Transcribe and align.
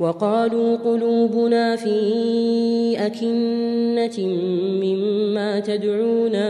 وقالوا 0.00 0.76
قلوبنا 0.76 1.76
في 1.76 1.96
أكنة 2.98 4.26
مما 4.82 5.60
تدعونا 5.60 6.48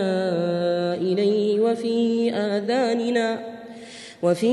إليه 0.94 1.60
وفي 1.60 2.30
آذاننا 2.30 3.38
وفي 4.22 4.50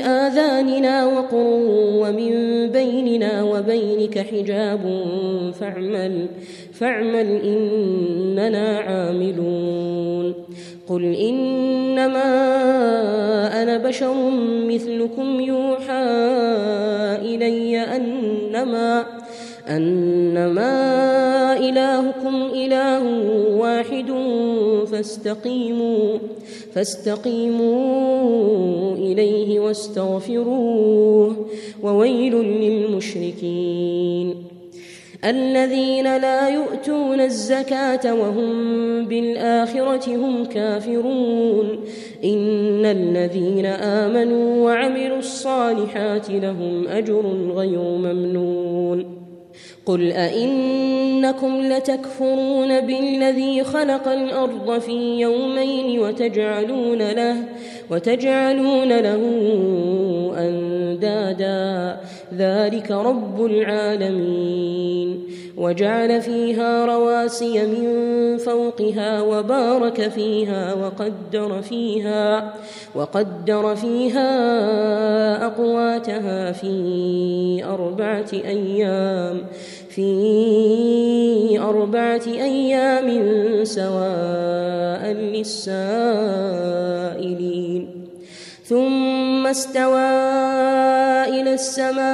آذاننا 0.00 1.06
وقر 1.06 1.60
ومن 2.00 2.32
بيننا 2.70 3.42
وبينك 3.42 4.18
حجاب 4.18 5.02
فاعمل 5.60 6.26
فاعمل 6.72 7.40
إننا 7.44 8.78
عاملون. 8.78 10.34
قل 10.88 11.04
إنما 11.04 12.22
أنا 13.62 13.78
بشر 13.78 14.14
مثلكم 14.68 15.40
يوحى 15.40 16.85
إلي 17.36 17.78
أنما 17.78 19.06
أنما 19.68 20.72
إلهكم 21.58 22.34
إله 22.54 23.02
واحد 23.56 24.12
فاستقيموا 24.90 26.18
فاستقيموا 26.74 27.76
إليه 28.94 29.60
واستغفروه 29.60 31.46
وويل 31.82 32.34
للمشركين. 32.34 34.45
الذين 35.24 36.16
لا 36.16 36.48
يؤتون 36.48 37.20
الزكاة 37.20 38.14
وهم 38.14 39.04
بالآخرة 39.04 40.16
هم 40.16 40.44
كافرون. 40.44 41.80
إن 42.24 42.84
الذين 42.84 43.66
آمنوا 43.66 44.64
وعملوا 44.64 45.18
الصالحات 45.18 46.30
لهم 46.30 46.88
أجر 46.88 47.50
غير 47.54 47.80
ممنون. 47.80 49.16
قل 49.86 50.12
أئنكم 50.12 51.60
لتكفرون 51.62 52.80
بالذي 52.80 53.64
خلق 53.64 54.08
الأرض 54.08 54.78
في 54.78 55.20
يومين 55.20 56.00
وتجعلون 56.00 57.10
له 57.10 57.36
وتجعلون 57.90 58.98
له 58.98 59.22
أندادا. 60.38 61.96
ذلك 62.34 62.90
رب 62.90 63.44
العالمين. 63.44 65.26
وجعل 65.56 66.22
فيها 66.22 66.84
رواسي 66.84 67.66
من 67.66 68.38
فوقها 68.38 69.22
وبارك 69.22 70.08
فيها 70.08 70.74
وقدر 70.74 71.62
فيها 71.62 72.54
وقدر 72.94 73.76
فيها 73.76 74.26
أقواتها 75.46 76.52
في 76.52 77.64
أربعة 77.64 78.26
أيام 78.32 79.40
في 79.88 81.58
أربعة 81.58 82.22
أيام 82.26 83.08
سواء 83.64 85.12
للسائلين 85.12 87.05
ثم 88.68 89.46
استوى 89.46 90.10
إلى 91.28 91.54
السماء 91.54 92.06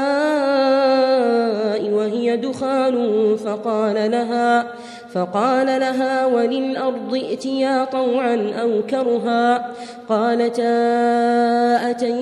وهي 1.91 2.37
دخان 2.37 3.37
فقال 3.37 4.11
لها 4.11 4.67
فقال 5.15 5.67
لها 5.67 6.27
وللأرض 6.27 7.15
ائتيا 7.15 7.85
طوعا 7.85 8.53
أو 8.63 8.83
كرها. 8.91 9.67
قالتا 10.09 10.71
أتينا 11.91 12.22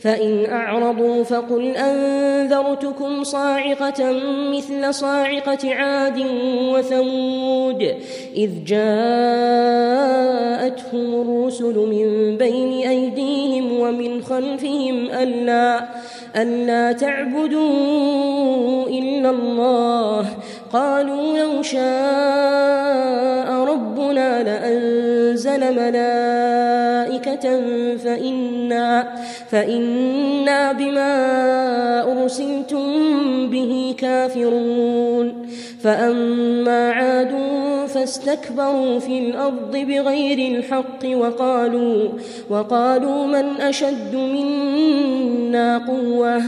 فإن 0.00 0.46
أعرضوا 0.46 1.24
فقل 1.24 1.76
أنذرتكم 1.76 3.24
صاعقة 3.24 4.12
مثل 4.52 4.94
صاعقة 4.94 5.74
عاد 5.74 6.26
وثمود 6.72 7.94
إذ 8.36 8.50
جاءتهم 8.66 8.80
الرسل 11.20 11.74
من 11.74 12.36
بين 12.36 12.88
أيديهم 12.88 13.80
ومن 13.80 14.22
خلفهم 14.22 15.10
ألا 15.10 15.88
ألا 16.36 16.92
تعبدوا 16.92 17.68
إلا 18.88 19.30
الله 19.30 20.26
قالوا 20.72 21.38
لو 21.38 21.62
شاء 21.62 23.57
ربنا 23.98 24.42
لأنزل 24.42 25.60
ملائكة 25.60 27.60
فإنا 27.96 29.08
فإنا 29.50 30.72
بما 30.72 31.12
أرسلتم 32.22 32.86
به 33.50 33.94
كافرون. 33.98 35.48
فأما 35.82 36.90
عاد 36.90 37.32
فاستكبروا 37.98 38.98
في 38.98 39.18
الأرض 39.18 39.76
بغير 39.76 40.58
الحق 40.58 41.04
وقالوا 41.04 42.08
وقالوا 42.50 43.26
من 43.26 43.60
أشد 43.60 44.14
منا 44.14 45.78
قوة؟ 45.78 46.42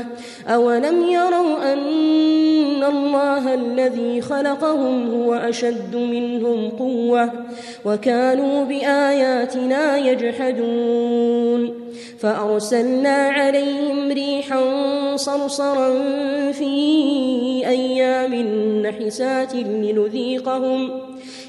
أولم 0.49 1.05
يروا 1.05 1.73
أن 1.73 2.85
الله 2.85 3.55
الذي 3.55 4.21
خلقهم 4.21 5.11
هو 5.15 5.35
أشد 5.35 5.97
منهم 5.97 6.69
قوة؟ 6.71 7.31
وكانوا 7.85 8.65
بآياتنا 8.65 9.97
يجحدون. 9.97 11.75
فأرسلنا 12.19 13.29
عليهم 13.29 14.13
ريحا 14.13 14.61
صرصرا 15.17 15.91
في 16.53 16.75
أيام 17.67 18.35
نحسات 18.83 19.55
لنذيقهم. 19.55 21.10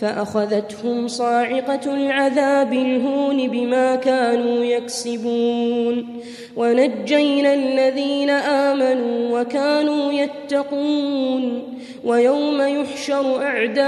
فأخذتهم 0.00 1.08
صاعقة 1.08 1.94
العذاب 1.94 2.72
الهون 2.72 3.48
بما 3.48 3.96
كانوا 3.96 4.64
يكسبون. 4.64 6.20
ونجينا 6.56 7.54
الذين 7.54 8.30
آمنوا 8.30 9.40
وكانوا 9.40 10.12
يتقون. 10.12 11.62
ويوم 12.04 12.62
يحشر 12.62 13.42
أعداء 13.42 13.84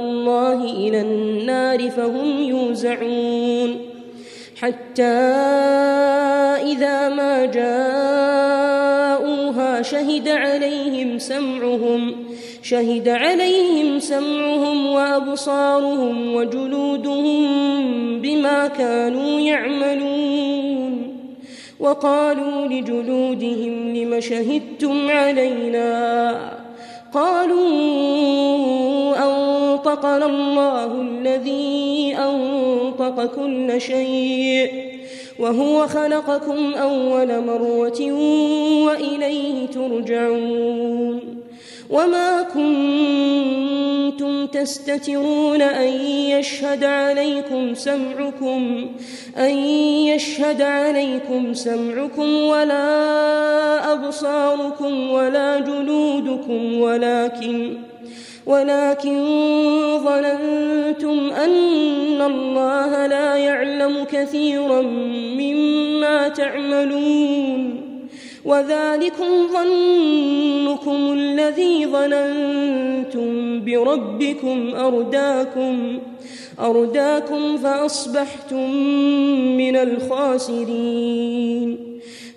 الله 0.00 0.64
إلى 0.64 1.00
النار 1.00 1.90
فهم 1.90 2.42
يوزعون. 2.42 3.76
حتى 4.56 5.02
إذا 6.62 7.08
ما 7.08 7.44
جاءوها 7.44 8.42
شهد 9.82 10.28
عليهم 10.28 11.18
سمعهم 11.18 12.21
شهد 12.62 13.08
عليهم 13.08 13.98
سمعهم 13.98 14.86
وأبصارهم 14.86 16.34
وجلودهم 16.34 17.42
بما 18.20 18.66
كانوا 18.68 19.40
يعملون. 19.40 21.16
وقالوا 21.80 22.66
لجلودهم 22.66 23.96
لم 23.96 24.20
شهدتم 24.20 25.10
علينا؟ 25.10 26.52
قالوا 27.14 27.62
أنطقنا 29.16 30.26
الله 30.26 31.00
الذي 31.00 32.16
أنطق 32.18 33.34
كل 33.34 33.80
شيء 33.80 34.92
وهو 35.38 35.86
خلقكم 35.86 36.74
أول 36.74 37.46
مرة 37.46 38.12
وإليه 38.86 39.66
ترجعون. 39.66 41.41
وما 41.92 42.42
كنتم 42.42 44.46
تستترون 44.46 45.62
أن 45.62 45.88
يشهد 46.08 46.84
عليكم 46.84 47.74
سمعكم 47.74 48.90
أن 49.38 49.50
يشهد 50.08 50.62
عليكم 50.62 51.54
سمعكم 51.54 52.42
ولا 52.42 53.92
أبصاركم 53.92 55.10
ولا 55.10 55.58
جلودكم 55.58 56.80
ولكن 56.80 57.76
ولكن 58.46 59.18
ظننتم 60.04 61.30
أن 61.30 62.22
الله 62.22 63.06
لا 63.06 63.36
يعلم 63.36 64.04
كثيرا 64.12 64.80
مما 65.38 66.28
تعملون. 66.28 67.81
وذلكم 68.44 69.46
ظنكم 69.52 71.12
الذي 71.12 71.86
ظننتم 71.86 73.64
بربكم 73.64 74.74
أرداكم 74.74 75.98
أرداكم 76.60 77.56
فأصبحتم 77.56 78.70
من 79.56 79.76
الخاسرين. 79.76 81.22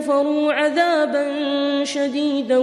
كفروا 0.00 0.52
عذابا 0.52 1.24
شديدا 1.84 2.58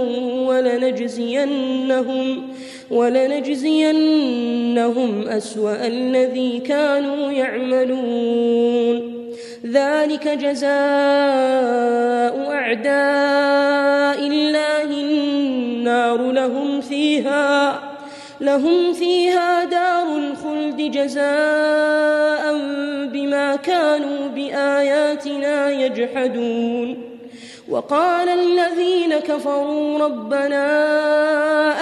ولنجزينهم 0.48 2.42
ولنجزينهم 2.90 4.08
أسوأ 5.28 5.86
الذي 5.86 6.58
كانوا 6.58 7.32
يعملون. 7.32 9.18
ذلك 9.66 10.28
جزاء 10.28 10.68
أعداء 12.50 14.26
الله 14.26 14.84
النار. 14.84 16.32
لهم 16.32 16.80
فيها 16.80 17.80
لهم 18.40 18.92
فيها 18.92 19.64
دار 19.64 20.16
الخلد 20.16 20.90
جزاء 20.90 22.58
بما 23.12 23.56
كانوا 23.56 24.28
بآياتنا 24.28 25.70
يجحدون. 25.70 27.17
وقال 27.70 28.28
الذين 28.28 29.18
كفروا 29.18 29.98
ربنا 29.98 30.64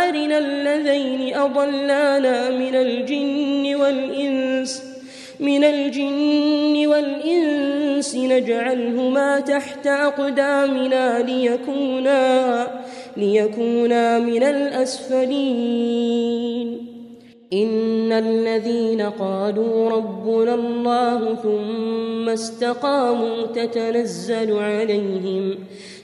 أرنا 0.09 0.38
الذين 0.38 1.35
أضلانا 1.37 2.50
من 2.50 2.75
الجن 2.75 3.75
والإنس 3.75 4.83
من 5.41 5.65
الجن 5.65 6.87
والإنس 6.87 8.17
نجعلهما 8.17 9.41
تحت 9.41 9.87
أقدامنا 9.87 11.23
ليكونا 11.23 12.69
ليكونا 13.17 14.19
من 14.19 14.43
الأسفلين 14.43 15.97
إن 17.52 18.12
الذين 18.12 19.02
قالوا 19.02 19.90
ربنا 19.90 20.54
الله 20.54 21.34
ثم 21.34 22.28
استقاموا 22.28 23.46
تتنزل 23.46 24.58
عليهم 24.58 25.58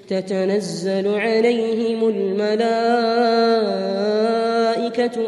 تتنزل 0.09 1.09
عليهم 1.09 2.09
الملائكة 2.09 2.47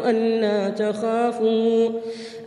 ألا 0.09 0.69
تخافوا 0.69 1.89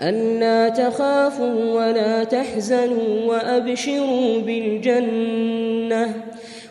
ألا 0.00 0.68
تخافوا 0.68 1.72
ولا 1.74 2.24
تحزنوا 2.24 3.24
وأبشروا 3.26 4.38
بالجنة 4.40 6.14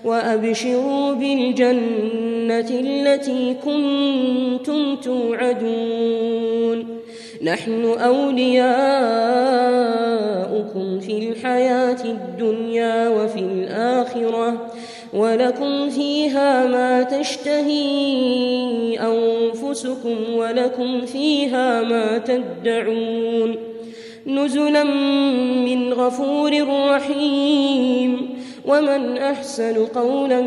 وأبشروا 0.06 1.14
بالجنة 1.14 2.37
التي 2.52 3.56
كنتم 3.66 4.96
توعدون. 4.96 6.88
نحن 7.44 7.86
أولياؤكم 7.86 8.60
في 11.00 11.18
الحياة 11.18 12.04
الدنيا 12.06 13.10
وفي 13.10 13.40
الآخرة 13.40 14.68
ولكم 15.14 15.90
فيها 15.90 16.68
ما 16.68 17.04
تشتهي 17.04 19.00
أنفسكم 19.00 20.16
ولكم 20.36 21.06
فيها 21.06 21.82
ما 21.82 22.18
تدعون. 22.18 23.56
نزلا 24.28 24.84
من 25.64 25.94
غفور 25.94 26.68
رحيم. 26.90 28.30
ومن 28.68 29.18
أحسن 29.18 29.86
قولا 29.86 30.42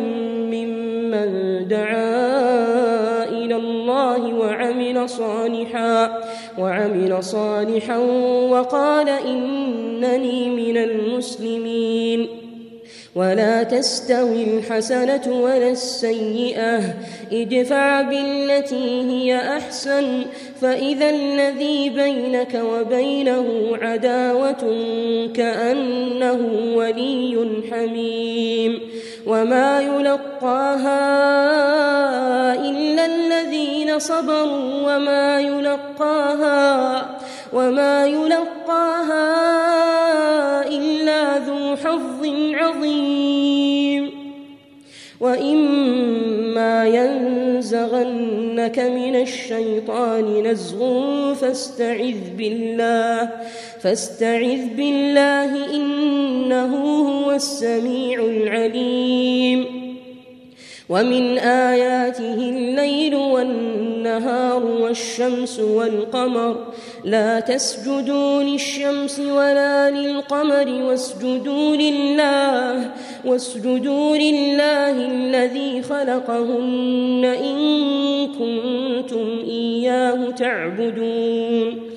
ممن 1.11 1.69
دعا 1.69 3.25
إلى 3.29 3.57
الله 3.57 4.35
وعمل 4.35 5.09
صالحا 5.09 6.23
وعمل 6.59 7.25
صالحا 7.25 7.99
وقال 8.51 9.09
إنني 9.09 10.49
من 10.49 10.77
المسلمين 10.77 12.29
ولا 13.15 13.63
تستوي 13.63 14.43
الحسنة 14.43 15.41
ولا 15.43 15.71
السيئة 15.71 16.95
ادفع 17.33 18.03
بالتي 18.03 19.03
هي 19.11 19.37
أحسن 19.37 20.25
فإذا 20.61 21.11
الذي 21.11 21.91
بينك 21.91 22.63
وبينه 22.65 23.47
عداوة 23.83 24.77
كأنه 25.35 26.39
ولي 26.75 27.63
حميم 27.71 28.81
وما 29.27 29.81
يلقاها 29.81 31.01
إلا 32.55 33.07
الذين 33.07 33.99
صبروا 33.99 34.97
وما 34.97 35.41
يلقاها 35.41 37.07
وما 37.53 38.07
يلقاها 38.07 39.27
إلا 40.69 41.39
ذو 41.39 41.77
حظ 41.77 42.27
عظيم 42.55 43.20
وإما 45.21 46.87
ينزغنك 46.87 48.79
من 48.79 49.17
الشيطان 49.17 50.43
نزغ 50.47 51.35
فاستعذ 51.35 52.37
بالله 52.39 53.31
فاستعذ 53.81 54.67
بالله 54.77 55.77
إنه 55.77 56.77
هو 57.09 57.33
السميع 57.33 58.21
العليم 58.25 59.90
ومن 60.91 61.39
آياته 61.39 62.35
الليل 62.35 63.15
والنهار 63.15 64.65
والشمس 64.65 65.61
والقمر. 65.61 66.57
لا 67.05 67.41
تسجدوا 67.41 68.43
للشمس 68.43 69.21
ولا 69.21 69.91
للقمر 69.91 70.83
واسجدوا 70.83 71.77
لله 71.77 72.91
واسجدوا 73.25 74.17
لله 74.17 74.91
الذي 74.91 75.83
خلقهن 75.83 77.25
إن 77.25 77.59
كنتم 78.27 79.45
إياه 79.49 80.31
تعبدون. 80.31 81.91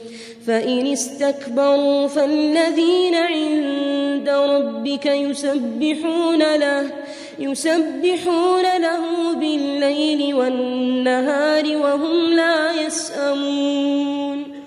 فإن 0.48 0.88
استكبروا 0.88 2.08
فالذين 2.08 3.16
عند 3.16 4.30
ربك 4.30 5.06
يسبحون 5.06 6.56
له 6.56 7.03
يسبحون 7.40 8.64
له 8.82 9.34
بالليل 9.36 10.36
والنهار 10.36 11.78
وهم 11.78 12.34
لا 12.34 12.72
يسأمون. 12.86 14.64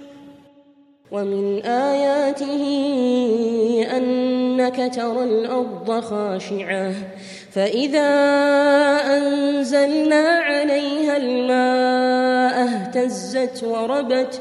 ومن 1.11 1.63
آياته 1.65 2.65
أنك 3.97 4.95
ترى 4.95 5.25
الأرض 5.25 6.01
خاشعة 6.01 6.93
فإذا 7.53 8.11
أنزلنا 9.17 10.29
عليها 10.29 11.17
الماء 11.17 12.65
اهتزت 12.65 13.65
وربت 13.65 14.41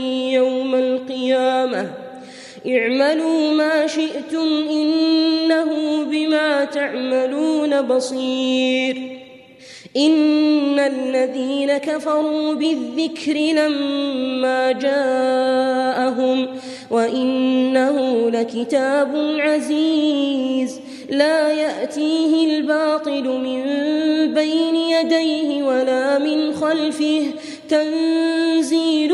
القيامة. 1.31 1.91
اعملوا 2.67 3.53
ما 3.53 3.87
شئتم 3.87 4.47
إنه 4.69 6.03
بما 6.03 6.65
تعملون 6.65 7.81
بصير. 7.81 9.17
إن 9.97 10.79
الذين 10.79 11.77
كفروا 11.77 12.53
بالذكر 12.53 13.33
لما 13.33 14.71
جاءهم 14.71 16.47
وإنه 16.91 18.29
لكتاب 18.29 19.35
عزيز. 19.39 20.79
لا 21.09 21.51
يأتيه 21.51 22.57
الباطل 22.57 23.23
من 23.23 23.63
بين 24.33 24.75
يديه 24.75 25.63
ولا 25.63 26.19
من 26.19 26.53
خلفه. 26.53 27.23
تنزيل 27.69 29.13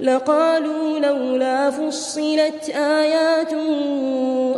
لقالوا 0.00 0.98
لولا 0.98 1.70
فصلت 1.70 2.68
آيات 2.74 3.52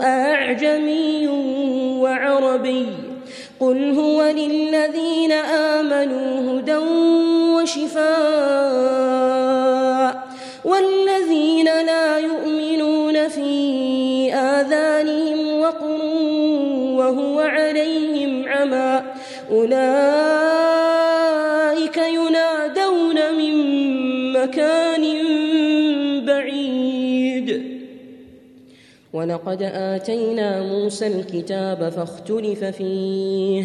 أعجمي 0.01 1.29
وعربي 2.01 2.87
قل 3.61 3.99
هو 3.99 4.23
للذين 4.23 5.33
آمنوا 5.33 6.61
هدى 6.61 6.77
وشفاء 7.57 8.03
والذين 10.65 11.65
لا 11.65 12.19
يؤمنون 12.19 13.29
في 13.29 14.35
آذانهم 14.35 15.61
وقر 15.61 16.03
وهو 16.99 17.41
عليهم 17.41 18.49
عمى 18.49 19.03
أولئك 19.51 20.82
مكان 24.43 25.03
بعيد. 26.27 27.63
ولقد 29.13 29.63
آتينا 29.63 30.63
موسى 30.63 31.07
الكتاب 31.07 31.89
فاختلف 31.89 32.65
فيه. 32.65 33.65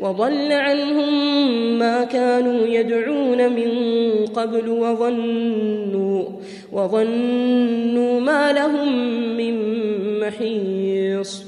وضل 0.00 0.52
عنهم 0.52 1.12
ما 1.78 2.04
كانوا 2.04 2.66
يدعون 2.66 3.52
من 3.52 3.70
قبل 4.26 4.68
وظنوا 4.68 6.24
وظنوا 6.72 8.20
ما 8.20 8.52
لهم 8.52 8.88
من 9.36 9.54
محيص. 10.20 11.47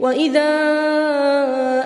وإذا 0.00 0.50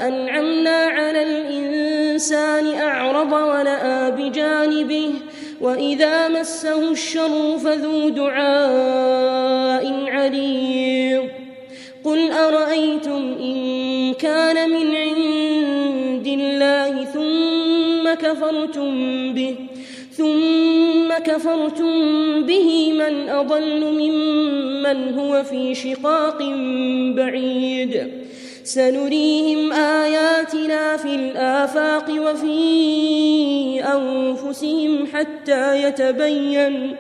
أنعمنا 0.09 0.77
على 0.77 1.23
الإنسان 1.23 2.75
أعرض 2.75 3.33
ونأى 3.33 4.11
بجانبه 4.11 5.11
وإذا 5.61 6.29
مسه 6.29 6.91
الشر 6.91 7.59
فذو 7.59 8.09
دعاء 8.09 10.05
عريض 10.09 11.29
قل 12.05 12.33
أرأيتم 12.33 13.35
إن 13.41 14.15
كان 14.15 14.71
من 14.71 14.95
عند 14.97 16.27
الله 16.27 17.05
ثم 17.05 18.15
كفرتم 18.15 18.93
به 19.35 19.57
ثم 20.12 21.15
كفرتم 21.25 21.93
به 22.43 22.93
من 22.93 23.29
أضل 23.29 23.85
ممن 23.85 24.58
هو 24.92 25.45
في 25.45 25.75
شقاق 25.75 26.38
بعيد. 27.16 28.09
سنريهم 28.64 29.73
آياتنا 29.73 30.97
في 30.97 31.14
الآفاق 31.14 32.11
وفي 32.11 33.80
أنفسهم 33.85 35.07
حتى 35.12 35.83
يتبين 35.83 36.97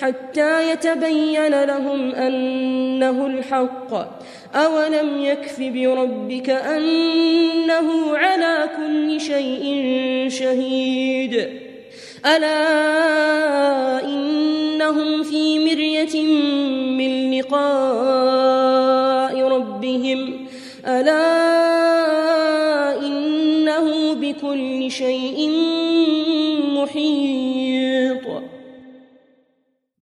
حتى 0.00 0.72
يتبين 0.72 1.64
لهم 1.64 2.14
أنه 2.14 3.26
الحق. 3.26 3.94
أولم 4.54 5.24
يكف 5.24 5.60
بربك 5.60 6.50
أنه 6.50 8.16
على 8.16 8.70
كل 8.76 9.20
شيء 9.20 9.64
شهيد. 10.28 11.61
ألا 12.26 14.04
إنهم 14.04 15.22
في 15.22 15.58
مرية 15.58 16.22
من 16.98 17.38
لقاء 17.38 18.62
ربهم 19.48 20.46
ألا 20.86 21.22
إنه 23.06 24.14
بكل 24.14 24.90
شيء 24.90 25.50